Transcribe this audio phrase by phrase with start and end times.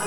[0.00, 0.06] ど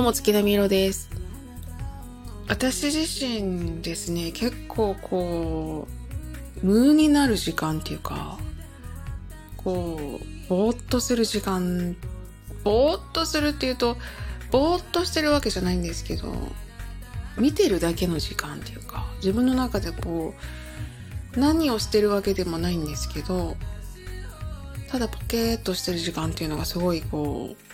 [0.00, 1.08] うも月並みろです。
[2.48, 5.86] 私自身ですね結構こ
[6.62, 8.38] う無になる時間っていうか
[9.56, 11.94] こうぼーっとする時間
[12.64, 13.96] ぼーっとするっていうと
[14.54, 16.32] ぼーっとしてるわけじゃないんですけど
[17.36, 20.32] 見てるだけの時間っていうか自分の中でこ
[21.36, 23.56] う何をしてるわけでもないんですけど
[24.88, 27.64] ただポケーっとしてる時間っていうのがすごいこう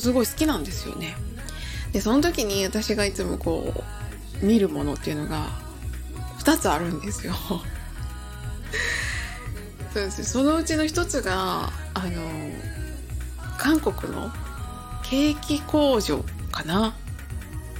[0.00, 1.16] すごい好きなんですよね。
[1.92, 3.74] で、その時に私がいつもこ
[4.42, 5.48] う、見るものっていうのが、
[6.38, 7.34] 2つあるんですよ。
[9.92, 12.30] そうですそのうちの1つが、あの、
[13.58, 14.32] 韓国の
[15.10, 16.96] ケーキ工場かな？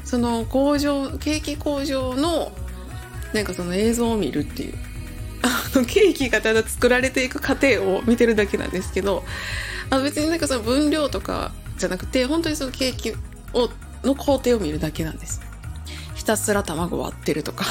[0.05, 2.53] その工場、ケーキ工場の、
[3.33, 4.75] なんかその映像を見るっていう。
[5.43, 9.25] あの、ケーキがただ作られていく過程を見てるだけなんですけど、
[9.91, 13.13] あ別になんかその分量とかじゃなくて本当にそのケーキ
[13.53, 13.71] を
[14.05, 15.43] の工程を見るだけなんです
[16.15, 17.65] ひたすら卵割ってるとか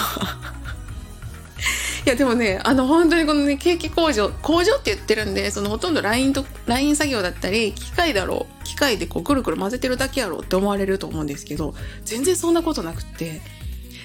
[2.09, 13.41] やでもねあの本当にこのねケーキ工場工場って言ってるんでそのほとんどラインとライン作業だったり機械だろう機械でこうくるくる混ぜてるだけやろうって思われると思うんですけど全然そんなことなくって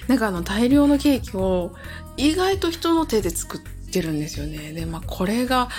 [0.07, 1.73] なんかあの大量のケーキを
[2.17, 4.71] 意外と人の手で作ってるんですよね。
[4.71, 5.69] でまあこれが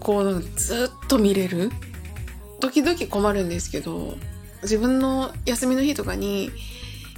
[0.00, 1.70] こうずっと見れる。
[2.60, 4.16] 時々困るんですけど、
[4.62, 6.50] 自分の休みの日とかに、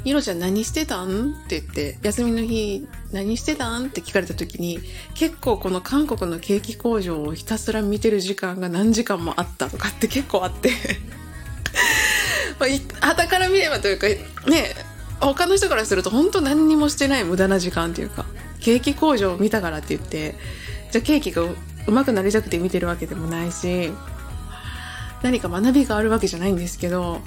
[0.04, 1.34] いろちゃん何してたん？
[1.44, 3.86] って言って、休みの日何してたん？
[3.86, 4.80] って聞かれた時に、
[5.14, 10.70] 結構この韓国のケーキ工場をひたすら見てる時間が何時間もあったとかって結構あって。
[12.58, 14.74] まあ、旗から見ればというか、ね、
[15.20, 18.24] 他の人からすると本当何にもしてない無駄な時間っていうか、
[18.60, 20.34] ケーキ工場を見たからって言って、
[20.92, 21.56] じゃあケーキがう
[21.88, 23.92] まくなりたくて見てるわけでもないし、
[25.22, 27.20] 何か学びがあるわけじゃないんですけど、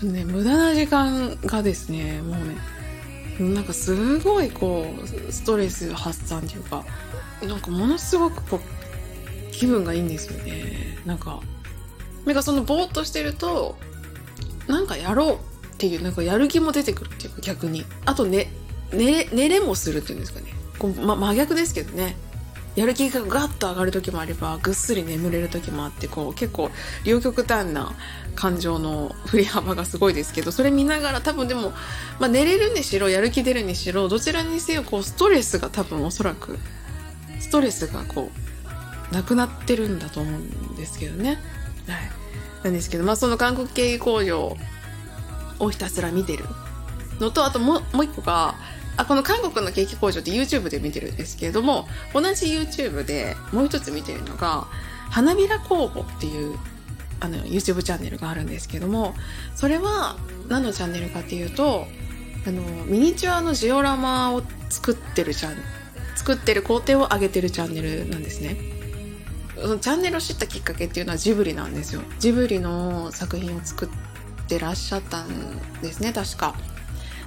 [0.00, 2.34] そのね、無駄な時間がですね、も
[3.38, 4.86] うね、なんかすごいこ
[5.28, 6.86] う、ストレス発散っていうか、
[7.42, 10.98] なんかものすごくこう、気分がいいんですよね。
[11.04, 11.40] なんか、
[12.24, 13.76] なんかそのぼーっとしてると、
[14.66, 15.38] なんかやろうっ
[15.76, 17.84] ていう、なんかやる気も出てくるっていうか逆に。
[18.06, 18.50] あとね、
[18.94, 20.46] 寝、寝れもするっていうんですかね。
[20.78, 22.16] こうま、真逆ですけどね。
[22.76, 26.70] やる気がガッと上がる時もあればぐっすり眠れる時もあってこう結構
[27.04, 27.92] 両極端な
[28.36, 31.72] 感情の振り幅がすごいですけどそれ見ながら多分でも、
[32.20, 36.58] まあ、寝れるにしろやる気出るにしろどちらにせよこうストレスが多分おそらく
[37.40, 38.30] ストレスがこ
[39.10, 41.30] うなくなってるんだと思うんですけどね。
[41.30, 41.38] はい、
[42.62, 44.56] なんですけどまあその韓国系工場
[45.58, 46.44] をひたすら見てる
[47.18, 48.54] のとあともう一個が
[49.00, 54.66] あこの韓国のケーキ工場って YouTube で見てるんですけれども同じ YouTube でもう一つ見てるのが
[55.10, 56.58] 花びら工房っていう
[57.20, 59.14] あの YouTube チャンネルがあるんですけども
[59.54, 60.16] それは
[60.48, 61.86] 何のチャンネルかっていうと
[62.46, 65.56] あのミニチュアのジオラマを作ってるチャン
[66.16, 68.56] 作ってる工程を上げてるチャンネルなんですね。
[69.56, 72.02] そのチャンネルを知ったきっかけっていうのはジブリなんですよ。
[72.18, 73.88] ジブリの作品を作っ
[74.46, 76.54] てらっしゃったんですね確か。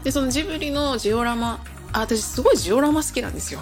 [0.03, 3.61] で、そのジブリのジオラマ、あ、私すごいジオラマ好きなんですよ。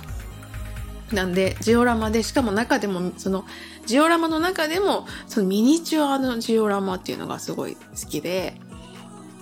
[1.12, 3.46] なんで、ジオラマで、しかも中でも、その、
[3.86, 8.56] ジオラマの中でも、そのミニチュアのジオラマっていうのがすごい好きで、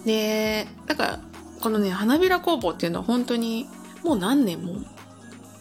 [0.06, 1.20] で、だから、
[1.62, 3.68] このね、花びら工房っていうのは本当に、
[4.04, 4.84] もう何年も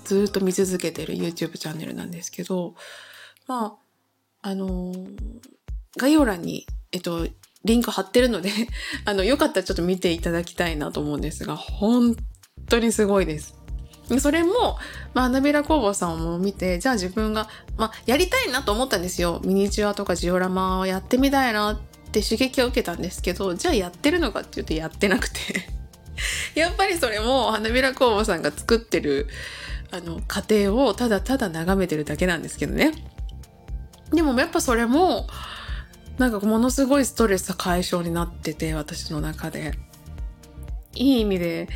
[0.04, 2.74] ずっと見続けてる YouTube チャンネルなんですけど、
[3.46, 3.76] ま
[4.42, 4.94] あ、あの
[5.96, 7.26] 概要欄に、えっと、
[7.64, 8.50] リンク貼ってるので
[9.04, 12.16] あの、よかったらちょっと見ていただきたいなと思うんですが、本
[12.68, 13.54] 当にすごいです。
[14.20, 14.78] それも、
[15.12, 19.40] まあ、花びら工房さんを見て、じゃあ自分が、まあ、やりたいなと思ったんですよ。
[19.44, 21.78] ミニチュアとかジオラマをやってみたいなっ
[22.10, 25.68] て刺激を受けたんですけど、じゃあやってるのかっていうとやってなくて
[26.54, 29.28] やっぱりそれも花びら工房さんが作ってる、
[29.90, 32.92] あの、過程をただただ眺めてるだけなんですけどね。
[34.12, 35.26] でもやっぱそれも、
[36.18, 39.72] なんかものすごいストレス解消になってて、私の中で。
[40.94, 41.68] いい意味で、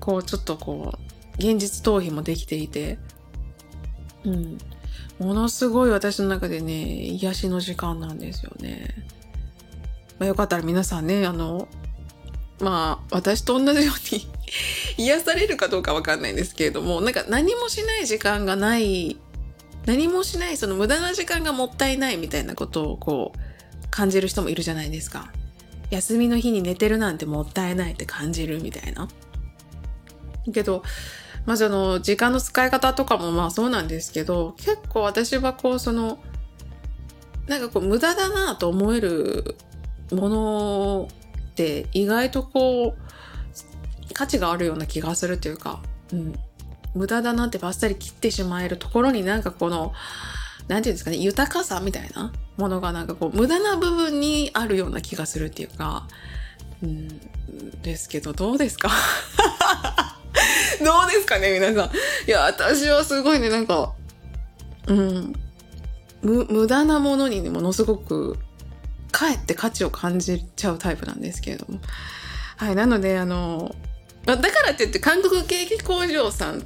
[0.00, 2.98] こう、ちょっとこう、現実逃避もできていて、
[4.24, 4.58] うん。
[5.18, 8.88] ものすごい私の中でね、癒しの時間なんですよね。
[10.18, 11.68] まあ、よかったら皆さんね、あの、
[12.60, 14.26] まあ、私と同じように
[14.96, 19.18] 癒されるかどうかわかんないんですけれども、なんか何もしない時間がない、
[19.84, 23.38] 何もしない、その無駄な時間がもったいないみたいなことをこう、
[23.94, 25.30] 感じる人もいるじゃないですか。
[25.90, 29.08] 休みの日に寝てるなんてもったいないって感じるみたいな。
[30.52, 30.82] けど、
[31.46, 36.18] まあその時間の使い方とかもまあそうなんですけど、結構私はこうその、
[37.46, 39.56] なんかこう無駄だなと思える
[40.10, 41.08] もの
[41.50, 45.80] って意外とこう価値があるような気がするというか、
[46.12, 46.34] うん、
[46.96, 49.92] 無駄だなってバッサリ切ってしまえるところになんかこの、
[50.68, 56.08] なんていうんですかね、豊かさみたいなものがなんかこう無駄な部分にあるような気がするっていうか、
[56.82, 57.08] うん、
[57.82, 58.90] ですけどどうですか？
[60.84, 62.28] どうですかね皆さん。
[62.28, 63.92] いや、私はすごいね、なんか、
[64.86, 65.32] うん、
[66.22, 68.38] 無無駄なものにものすごく
[69.12, 71.78] かえって価値を感じちゃうタイプなんですけれども。
[72.56, 73.74] はい、なので、あの、
[74.24, 76.64] だからって言って韓国ケーキ工場さん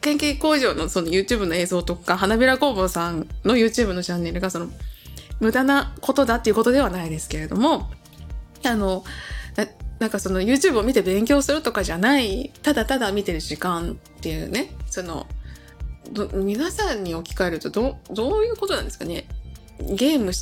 [0.00, 4.68] ケーキ工場のその YouTube の映像とか、花びら工房さんの YouTube のチャンネルがその、
[5.40, 7.90] 無駄なことだっていうことではないですけれども、
[8.64, 9.04] あの、
[9.56, 9.66] な
[9.98, 15.26] なんかその YouTube を見て勉強するとかじゃない、ただただ見てる時間っていうね、その、
[16.34, 19.26] 皆さんに置き換えるとどどういうことなんですかね
[19.78, 20.32] ゲーム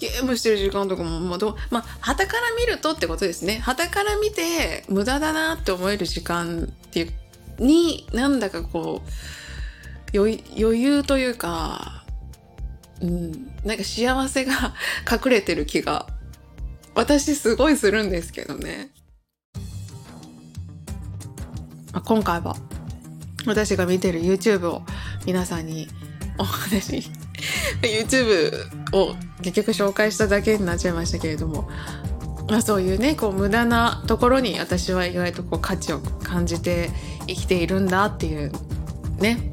[0.00, 3.58] ゲームしてる時間とかも、まあ、どまあ、から見るとってことですね。
[3.58, 7.12] 旗から見て、無駄だなって思える時間っていう、
[7.58, 12.04] に、なんだかこう、余裕というか、
[13.00, 13.32] うん、
[13.64, 14.74] なんか幸せが
[15.10, 16.06] 隠れてる気が、
[16.94, 18.90] 私すごいするんですけどね。
[21.92, 22.56] まあ、今回は、
[23.46, 24.82] 私が見てる YouTube を
[25.26, 25.88] 皆さんに
[26.38, 27.02] お話
[27.82, 31.68] YouTube を結局紹介しただけになっちゃいましたけれども、
[32.48, 36.88] まあ、そういうねこう無駄なところに私は意外とこう価値を感じて
[37.26, 38.50] 生きているんだっていう
[39.18, 39.52] ね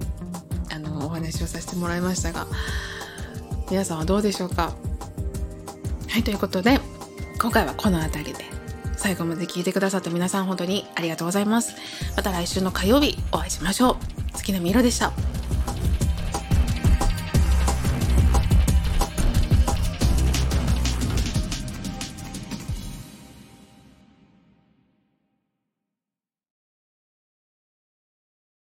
[0.73, 2.47] あのお話をさせてもらいましたが
[3.69, 4.73] 皆さんはどうでしょうか？
[6.09, 6.79] はいということで
[7.41, 8.45] 今回はこの辺りで
[8.95, 11.75] 最後まで聞いてくださった皆さん本当にありがとうございます。
[12.15, 13.97] また来週の火曜日お会いしましょう。
[14.33, 15.11] 月並みろでした。